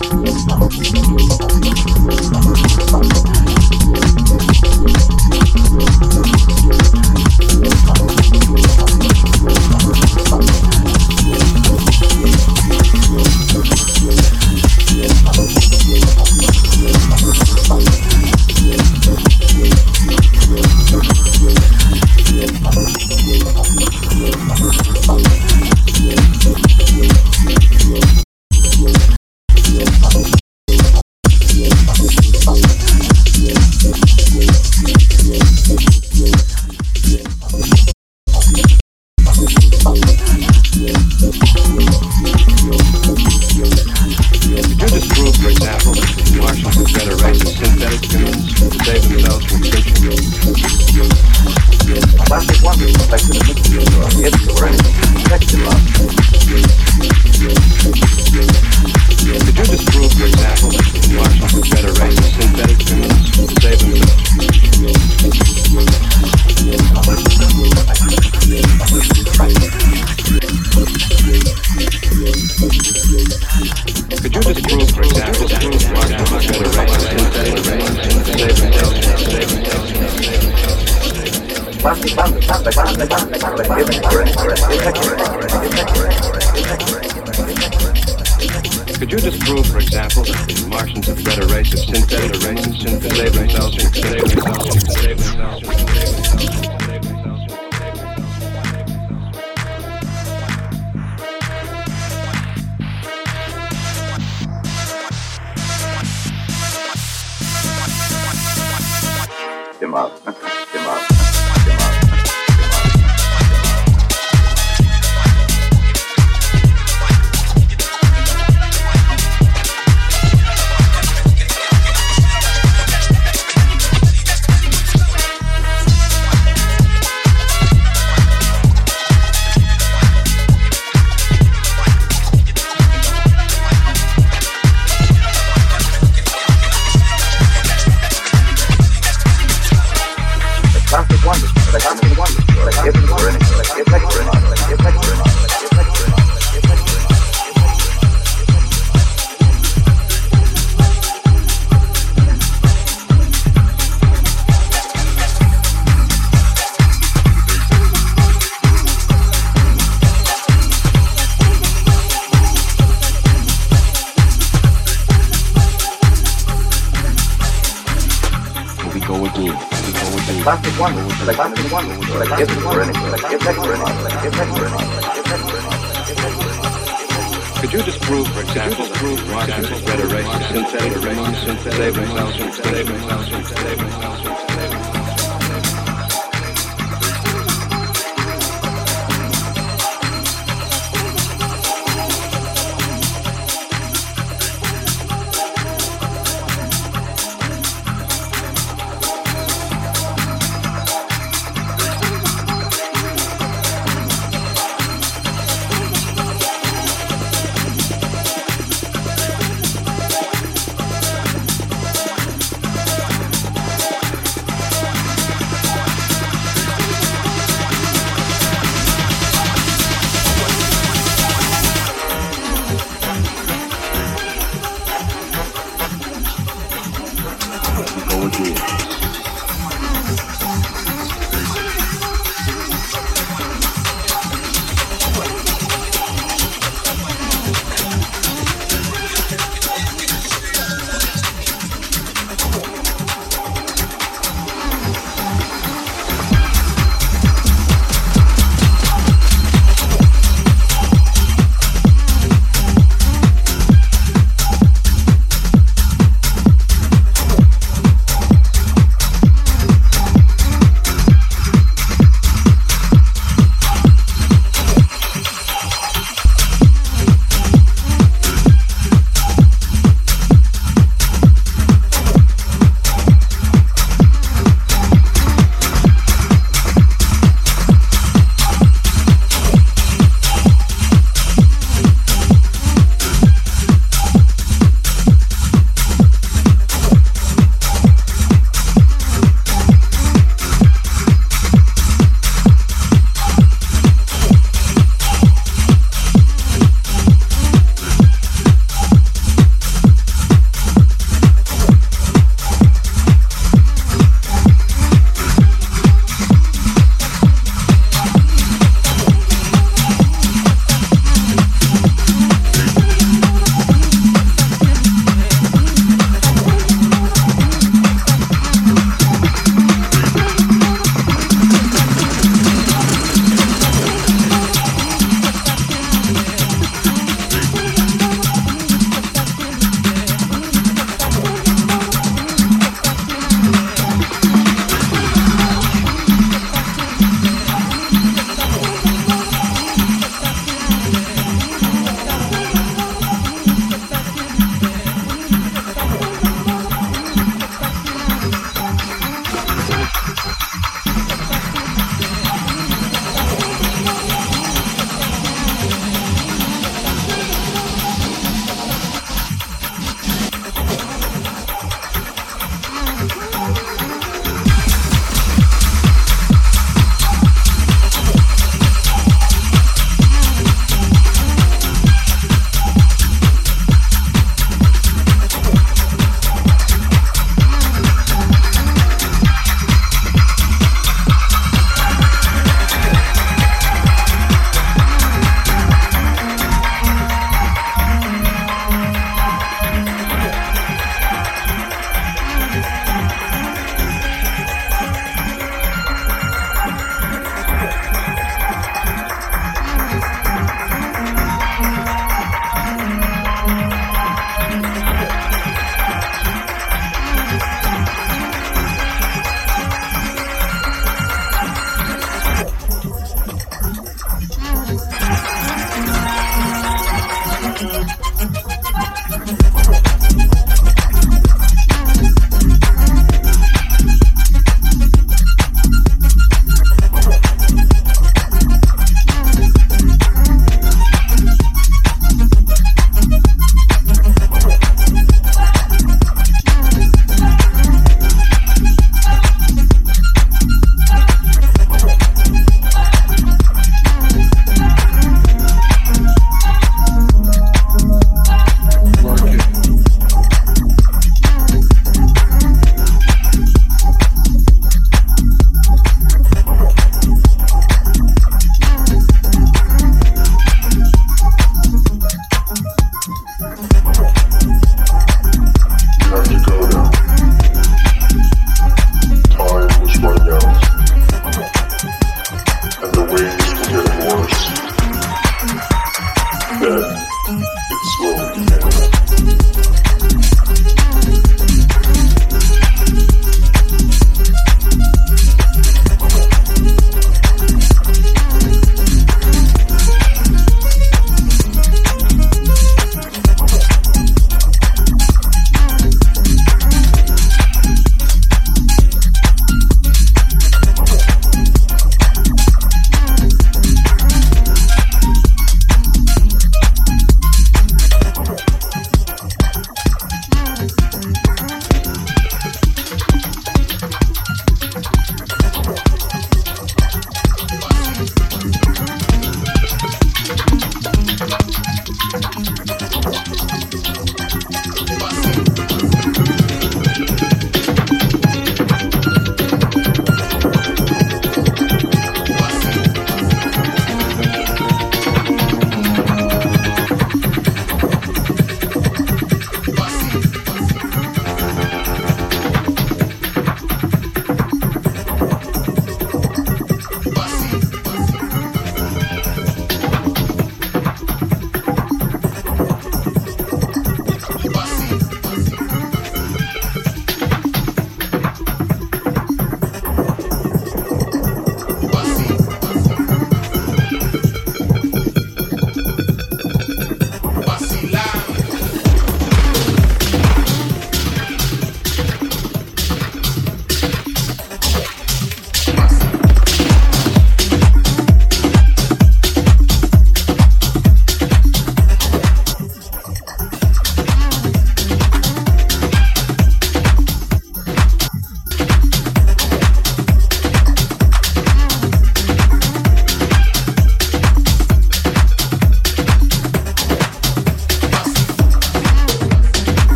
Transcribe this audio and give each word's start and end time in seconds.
Thank 0.00 0.28
you. 2.62 2.67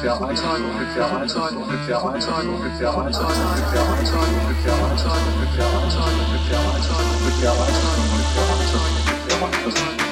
Ungefähr 0.00 0.28
ein 0.28 0.34
Tag, 0.34 0.58
ungefähr 0.58 1.16
ein 1.16 1.28
Tag, 1.28 1.52
ungefähr 1.52 2.04
ein 2.04 2.20
Tag, 2.20 2.44
ungefähr 2.44 2.98
ein 2.98 3.12
Tag, 3.12 3.28
ungefähr 3.28 3.84
ein 3.84 4.04
Tag, 4.04 4.06
ungefähr 4.06 4.06
ein 4.06 4.06
Tag, 4.06 4.38
ungefähr 4.40 4.72
ein 4.72 4.96
Tag, 4.96 5.20
ungefähr 5.26 5.66
ein 5.66 5.90
Tag, 5.90 6.14
ungefähr 6.16 6.60
ein 6.60 6.82
Tag, 6.82 7.04
ungefähr 7.20 7.52
ein 7.52 7.74
Tag, 7.74 7.98
ungefähr 8.00 8.40
ein 8.40 8.70
Tag, 8.70 9.52
ungefähr 9.52 10.04
ein 10.04 10.09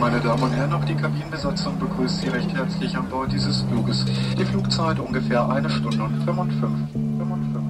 meine 0.00 0.18
Damen 0.20 0.42
und 0.42 0.52
Herren. 0.52 0.72
Auch 0.72 0.84
die 0.84 0.94
Kabinenbesatzung 0.94 1.78
begrüßt 1.78 2.22
Sie 2.22 2.28
recht 2.28 2.52
herzlich 2.54 2.96
an 2.96 3.06
Bord 3.08 3.30
dieses 3.32 3.60
Fluges. 3.62 4.06
Die 4.38 4.44
Flugzeit 4.44 4.98
ungefähr 4.98 5.46
eine 5.48 5.68
Stunde 5.68 6.02
und 6.02 6.24
55. 6.24 6.70
55. 6.92 7.18
55. 7.18 7.69